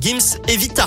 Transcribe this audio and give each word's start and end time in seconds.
Gims 0.00 0.38
et 0.48 0.56
Vita. 0.56 0.86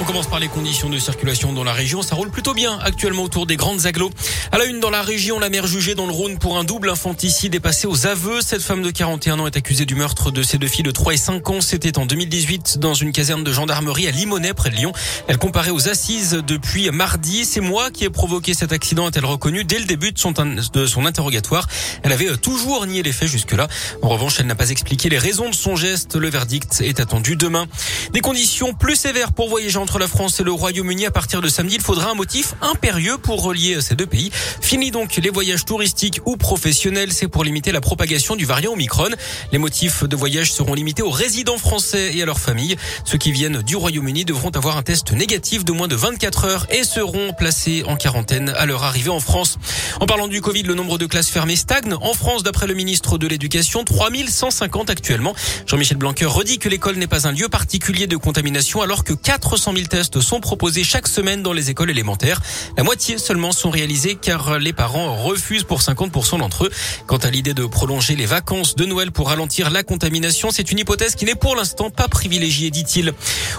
On 0.00 0.04
commence 0.04 0.28
par 0.28 0.40
les 0.40 0.48
conditions 0.48 0.88
de 0.88 0.98
circulation 0.98 1.52
dans 1.52 1.62
la 1.62 1.74
région. 1.74 2.00
Ça 2.00 2.14
roule 2.14 2.30
plutôt 2.30 2.54
bien 2.54 2.78
actuellement 2.82 3.22
autour 3.22 3.44
des 3.44 3.56
grandes 3.56 3.84
agglos. 3.84 4.10
À 4.50 4.56
la 4.56 4.64
une 4.64 4.80
dans 4.80 4.88
la 4.88 5.02
région, 5.02 5.38
la 5.38 5.50
mère 5.50 5.66
jugée 5.66 5.94
dans 5.94 6.06
le 6.06 6.12
Rhône 6.12 6.38
pour 6.38 6.56
un 6.56 6.64
double 6.64 6.88
infanticide 6.88 7.54
est 7.54 7.60
passée 7.60 7.86
aux 7.86 8.06
aveux. 8.06 8.40
Cette 8.40 8.62
femme 8.62 8.80
de 8.80 8.90
41 8.90 9.38
ans 9.38 9.46
est 9.46 9.58
accusée 9.58 9.84
du 9.84 9.94
meurtre 9.94 10.30
de 10.30 10.42
ses 10.42 10.56
deux 10.56 10.68
filles 10.68 10.84
de 10.84 10.90
3 10.90 11.12
et 11.12 11.16
5 11.18 11.50
ans. 11.50 11.60
C'était 11.60 11.98
en 11.98 12.06
2018 12.06 12.78
dans 12.78 12.94
une 12.94 13.12
caserne 13.12 13.44
de 13.44 13.52
gendarmerie 13.52 14.08
à 14.08 14.10
Limonest 14.10 14.54
près 14.54 14.70
de 14.70 14.76
Lyon. 14.76 14.92
Elle 15.28 15.36
comparait 15.36 15.70
aux 15.70 15.90
assises 15.90 16.42
depuis 16.46 16.90
mardi. 16.90 17.44
C'est 17.44 17.60
moi 17.60 17.90
qui 17.90 18.04
ai 18.04 18.10
provoqué 18.10 18.54
cet 18.54 18.72
accident, 18.72 19.06
a-t-elle 19.06 19.26
reconnu 19.26 19.64
dès 19.64 19.78
le 19.78 19.84
début 19.84 20.12
de 20.12 20.18
son, 20.18 20.32
de 20.32 20.86
son 20.86 21.04
interrogatoire. 21.04 21.68
Elle 22.02 22.12
avait 22.12 22.38
toujours 22.38 22.86
nié 22.86 23.02
les 23.02 23.12
faits 23.12 23.28
jusque-là. 23.28 23.68
En 24.00 24.08
revanche, 24.08 24.40
elle 24.40 24.46
n'a 24.46 24.54
pas 24.54 24.70
expliqué 24.70 25.10
les 25.10 25.18
raisons 25.18 25.50
de 25.50 25.54
son 25.54 25.76
geste. 25.76 26.16
Le 26.16 26.30
verdict 26.30 26.80
est 26.80 27.00
attendu 27.00 27.36
demain. 27.36 27.66
Des 28.14 28.20
conditions 28.20 28.72
plus 28.72 28.96
sévères 28.96 29.32
pour 29.32 29.50
voyager 29.50 29.76
entre 29.76 29.89
la 29.98 30.08
France 30.08 30.40
et 30.40 30.44
le 30.44 30.52
Royaume-Uni 30.52 31.06
à 31.06 31.10
partir 31.10 31.40
de 31.40 31.48
samedi. 31.48 31.76
Il 31.76 31.80
faudra 31.80 32.10
un 32.10 32.14
motif 32.14 32.54
impérieux 32.60 33.18
pour 33.18 33.42
relier 33.42 33.80
ces 33.80 33.94
deux 33.94 34.06
pays. 34.06 34.30
Fini 34.60 34.90
donc 34.90 35.16
les 35.16 35.30
voyages 35.30 35.64
touristiques 35.64 36.20
ou 36.24 36.36
professionnels. 36.36 37.12
C'est 37.12 37.28
pour 37.28 37.44
limiter 37.44 37.72
la 37.72 37.80
propagation 37.80 38.36
du 38.36 38.44
variant 38.44 38.72
Omicron. 38.72 39.10
Les 39.52 39.58
motifs 39.58 40.04
de 40.04 40.16
voyage 40.16 40.52
seront 40.52 40.74
limités 40.74 41.02
aux 41.02 41.10
résidents 41.10 41.58
français 41.58 42.12
et 42.14 42.22
à 42.22 42.26
leurs 42.26 42.40
familles. 42.40 42.76
Ceux 43.04 43.18
qui 43.18 43.32
viennent 43.32 43.62
du 43.62 43.76
Royaume-Uni 43.76 44.24
devront 44.24 44.50
avoir 44.50 44.76
un 44.76 44.82
test 44.82 45.12
négatif 45.12 45.64
de 45.64 45.72
moins 45.72 45.88
de 45.88 45.96
24 45.96 46.44
heures 46.44 46.66
et 46.70 46.84
seront 46.84 47.32
placés 47.32 47.84
en 47.86 47.96
quarantaine 47.96 48.50
à 48.50 48.66
leur 48.66 48.84
arrivée 48.84 49.10
en 49.10 49.20
France. 49.20 49.58
En 50.00 50.06
parlant 50.06 50.28
du 50.28 50.40
Covid, 50.40 50.62
le 50.62 50.74
nombre 50.74 50.98
de 50.98 51.06
classes 51.06 51.28
fermées 51.28 51.56
stagne 51.56 51.94
en 51.94 52.14
France 52.14 52.42
d'après 52.42 52.66
le 52.66 52.74
ministre 52.74 53.18
de 53.18 53.26
l'Éducation. 53.26 53.84
3150 53.84 54.90
actuellement. 54.90 55.34
Jean-Michel 55.66 55.96
Blanquer 55.96 56.26
redit 56.26 56.58
que 56.58 56.68
l'école 56.68 56.96
n'est 56.96 57.06
pas 57.06 57.26
un 57.26 57.32
lieu 57.32 57.48
particulier 57.48 58.06
de 58.06 58.16
contamination 58.16 58.82
alors 58.82 59.04
que 59.04 59.12
400 59.12 59.72
000 59.74 59.79
tests 59.88 60.20
sont 60.20 60.40
proposés 60.40 60.84
chaque 60.84 61.08
semaine 61.08 61.42
dans 61.42 61.52
les 61.52 61.70
écoles 61.70 61.90
élémentaires. 61.90 62.40
La 62.76 62.82
moitié 62.82 63.18
seulement 63.18 63.52
sont 63.52 63.70
réalisés 63.70 64.16
car 64.16 64.58
les 64.58 64.72
parents 64.72 65.16
refusent 65.16 65.64
pour 65.64 65.80
50% 65.80 66.38
d'entre 66.38 66.64
eux. 66.64 66.70
Quant 67.06 67.18
à 67.18 67.30
l'idée 67.30 67.54
de 67.54 67.66
prolonger 67.66 68.16
les 68.16 68.26
vacances 68.26 68.76
de 68.76 68.84
Noël 68.84 69.12
pour 69.12 69.28
ralentir 69.28 69.70
la 69.70 69.82
contamination, 69.82 70.50
c'est 70.50 70.70
une 70.70 70.78
hypothèse 70.78 71.14
qui 71.14 71.24
n'est 71.24 71.34
pour 71.34 71.56
l'instant 71.56 71.90
pas 71.90 72.08
privilégiée, 72.08 72.70
dit-il. 72.70 73.12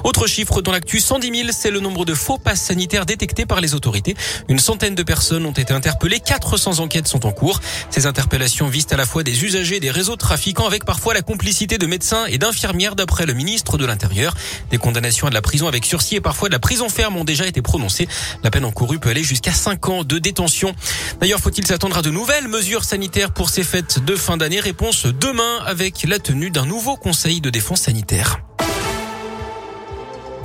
Autre 0.03 0.27
chiffre 0.27 0.61
dans 0.61 0.71
l'actu, 0.71 0.99
110 0.99 1.31
000, 1.35 1.49
c'est 1.51 1.71
le 1.71 1.79
nombre 1.79 2.05
de 2.05 2.13
faux 2.13 2.37
passes 2.37 2.61
sanitaires 2.61 3.05
détectés 3.05 3.45
par 3.45 3.61
les 3.61 3.75
autorités. 3.75 4.15
Une 4.47 4.59
centaine 4.59 4.95
de 4.95 5.03
personnes 5.03 5.45
ont 5.45 5.51
été 5.51 5.73
interpellées, 5.73 6.19
400 6.19 6.79
enquêtes 6.79 7.07
sont 7.07 7.25
en 7.25 7.31
cours. 7.31 7.59
Ces 7.89 8.05
interpellations 8.05 8.67
visent 8.67 8.87
à 8.91 8.97
la 8.97 9.05
fois 9.05 9.23
des 9.23 9.43
usagers 9.43 9.79
des 9.79 9.91
réseaux 9.91 10.15
trafiquants 10.15 10.67
avec 10.67 10.85
parfois 10.85 11.13
la 11.13 11.21
complicité 11.21 11.77
de 11.77 11.87
médecins 11.87 12.25
et 12.27 12.37
d'infirmières 12.37 12.95
d'après 12.95 13.25
le 13.25 13.33
ministre 13.33 13.77
de 13.77 13.85
l'Intérieur. 13.85 14.33
Des 14.69 14.77
condamnations 14.77 15.27
à 15.27 15.29
de 15.29 15.35
la 15.35 15.41
prison 15.41 15.67
avec 15.67 15.85
sursis 15.85 16.00
et 16.11 16.21
parfois 16.21 16.49
de 16.49 16.53
la 16.53 16.59
prison 16.59 16.89
ferme 16.89 17.17
ont 17.17 17.23
déjà 17.23 17.47
été 17.47 17.61
prononcées. 17.61 18.07
La 18.43 18.51
peine 18.51 18.65
encourue 18.65 18.99
peut 18.99 19.09
aller 19.09 19.23
jusqu'à 19.23 19.53
5 19.53 19.89
ans 19.89 20.03
de 20.03 20.17
détention. 20.17 20.73
D'ailleurs, 21.19 21.39
faut-il 21.39 21.65
s'attendre 21.65 21.97
à 21.97 22.01
de 22.01 22.09
nouvelles 22.09 22.47
mesures 22.47 22.83
sanitaires 22.83 23.31
pour 23.31 23.49
ces 23.49 23.63
fêtes 23.63 24.03
de 24.03 24.15
fin 24.15 24.37
d'année? 24.37 24.59
Réponse 24.59 25.05
demain 25.05 25.59
avec 25.65 26.03
la 26.07 26.19
tenue 26.19 26.51
d'un 26.51 26.65
nouveau 26.65 26.97
conseil 26.97 27.41
de 27.41 27.49
défense 27.49 27.81
sanitaire. 27.81 28.39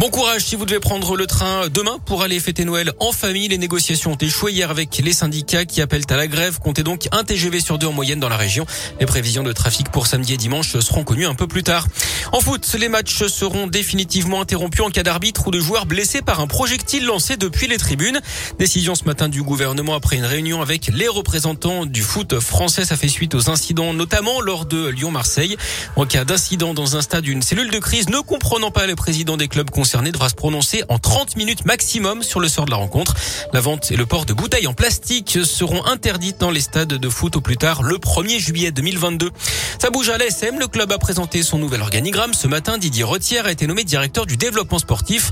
Bon 0.07 0.13
courage 0.13 0.45
si 0.45 0.55
vous 0.55 0.67
devez 0.67 0.79
prendre 0.79 1.17
le 1.17 1.27
train 1.27 1.67
demain 1.69 1.99
pour 2.05 2.23
aller 2.23 2.39
fêter 2.39 2.65
Noël 2.65 2.93
en 3.01 3.11
famille. 3.11 3.49
Les 3.49 3.59
négociations 3.59 4.13
ont 4.13 4.17
échoué 4.17 4.53
hier 4.53 4.71
avec 4.71 4.97
les 4.99 5.13
syndicats 5.13 5.65
qui 5.65 5.83
appellent 5.83 6.05
à 6.09 6.17
la 6.17 6.29
grève. 6.29 6.61
Comptez 6.61 6.85
donc 6.85 7.09
un 7.11 7.25
TGV 7.25 7.59
sur 7.59 7.77
deux 7.77 7.89
en 7.89 7.93
moyenne 7.93 8.21
dans 8.21 8.29
la 8.29 8.37
région. 8.37 8.67
Les 9.01 9.07
prévisions 9.07 9.43
de 9.43 9.51
trafic 9.51 9.91
pour 9.91 10.07
samedi 10.07 10.35
et 10.35 10.37
dimanche 10.37 10.79
seront 10.79 11.03
connues 11.03 11.27
un 11.27 11.35
peu 11.35 11.49
plus 11.49 11.65
tard. 11.65 11.89
En 12.31 12.39
foot, 12.41 12.77
les 12.79 12.89
matchs 12.89 13.27
seront 13.27 13.67
définitivement 13.67 14.41
interrompus 14.41 14.83
en 14.83 14.91
cas 14.91 15.03
d'arbitre 15.03 15.49
ou 15.49 15.51
de 15.51 15.59
joueurs 15.59 15.87
blessés 15.87 16.23
par 16.23 16.39
un 16.39 16.47
projectile 16.47 17.05
lancé 17.05 17.37
depuis 17.37 17.67
les 17.67 17.77
tribunes. 17.77 18.21
Décision 18.61 18.95
ce 18.95 19.07
matin 19.07 19.29
du 19.29 19.43
gouvernement 19.43 19.97
après 19.97 20.15
une 20.15 20.25
réunion 20.25 20.63
avec 20.63 20.89
les 20.95 21.09
représentants 21.09 21.85
du 21.85 22.03
foot 22.03 22.39
français. 22.39 22.85
Ça 22.85 22.97
fait 22.97 23.09
suite 23.09 23.35
aux 23.35 23.51
incidents, 23.51 23.93
notamment 23.93 24.41
lors 24.41 24.67
de 24.67 24.87
Lyon-Marseille. 24.87 25.57
En 25.97 26.07
cas 26.07 26.25
d'incident 26.25 26.75
dans 26.75 26.97
un 26.97 27.03
stade, 27.03 27.27
une 27.27 27.43
cellule 27.43 27.73
de 27.73 27.79
crise 27.81 28.09
ne 28.09 28.21
comprenant 28.21 28.71
pas 28.71 28.87
les 28.87 28.95
présidents 28.95 29.37
des 29.37 29.49
clubs 29.49 29.71
concerné 29.97 30.13
devra 30.13 30.29
se 30.29 30.35
prononcer 30.35 30.85
en 30.91 30.99
30 30.99 31.37
minutes 31.37 31.65
maximum 31.65 32.23
sur 32.23 32.39
le 32.39 32.49
sort 32.49 32.67
de 32.67 32.71
la 32.71 32.77
rencontre. 32.77 33.15
La 33.55 33.63
vente 33.63 33.91
et 33.91 33.97
le 33.97 34.05
port 34.05 34.27
de 34.27 34.35
bouteilles 34.35 34.67
en 34.67 34.75
plastique 34.75 35.39
seront 35.43 35.87
interdites 35.87 36.39
dans 36.39 36.51
les 36.51 36.61
stades 36.61 36.89
de 36.89 37.09
foot 37.09 37.37
au 37.37 37.41
plus 37.41 37.57
tard 37.57 37.83
le 37.83 37.97
1er 37.97 38.39
juillet 38.39 38.73
2022. 38.73 39.31
Ça 39.79 39.89
bouge 39.89 40.11
à 40.11 40.19
l'ASM. 40.19 40.59
Le 40.59 40.67
club 40.67 40.93
a 40.93 40.99
présenté 40.99 41.43
son 41.43 41.59
nouvel 41.59 41.81
organigramme. 41.81 42.35
Ce 42.35 42.47
matin, 42.47 42.77
Didier 42.77 43.05
Retière 43.05 43.47
a 43.47 43.53
été 43.53 43.67
nommé 43.67 43.85
directeur 43.85 44.27
du 44.27 44.37
développement 44.37 44.79
sportif. 44.79 45.31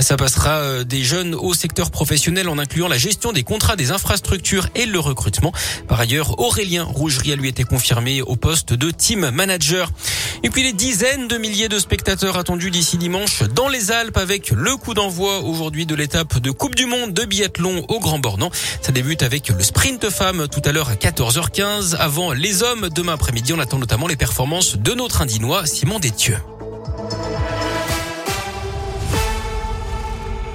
Ça 0.00 0.16
passera 0.16 0.60
euh, 0.60 0.84
des 0.84 1.04
jeunes 1.04 1.34
au 1.34 1.52
secteur 1.52 1.90
professionnel 1.90 2.48
en 2.48 2.56
incluant 2.56 2.88
la 2.88 2.96
gestion 2.96 3.32
des 3.32 3.42
contrats 3.42 3.76
des 3.76 3.90
infrastructures 3.90 4.68
et 4.74 4.86
le 4.86 4.98
recrutement. 4.98 5.52
Par 5.88 6.00
ailleurs, 6.00 6.38
Aurélien 6.38 6.84
Rougerie 6.84 7.32
a 7.32 7.36
lui 7.36 7.50
été 7.50 7.64
confirmé 7.64 8.22
au 8.22 8.36
poste 8.36 8.72
de 8.72 8.90
team 8.90 9.28
manager. 9.28 9.90
Et 10.42 10.48
puis 10.48 10.62
les 10.62 10.72
dizaines 10.72 11.28
de 11.28 11.36
milliers 11.36 11.68
de 11.68 11.78
spectateurs 11.78 12.38
attendus 12.38 12.70
d'ici 12.70 12.96
dimanche 12.96 13.42
dans 13.54 13.68
les 13.68 13.90
Alpes 13.90 13.95
avec 13.96 14.50
le 14.50 14.76
coup 14.76 14.92
d'envoi 14.92 15.40
aujourd'hui 15.40 15.86
de 15.86 15.94
l'étape 15.94 16.38
de 16.38 16.50
Coupe 16.50 16.74
du 16.74 16.84
Monde 16.84 17.14
de 17.14 17.24
biathlon 17.24 17.86
au 17.88 17.98
Grand 17.98 18.18
Bornand. 18.18 18.50
Ça 18.82 18.92
débute 18.92 19.22
avec 19.22 19.48
le 19.48 19.62
sprint 19.62 20.10
femme 20.10 20.48
tout 20.48 20.60
à 20.66 20.72
l'heure 20.72 20.90
à 20.90 20.94
14h15. 20.94 21.96
Avant 21.96 22.32
les 22.32 22.62
hommes, 22.62 22.90
demain 22.94 23.14
après-midi, 23.14 23.54
on 23.54 23.58
attend 23.58 23.78
notamment 23.78 24.06
les 24.06 24.16
performances 24.16 24.76
de 24.76 24.92
notre 24.92 25.22
Indinois 25.22 25.64
Simon 25.64 25.98
Détieux. 25.98 26.36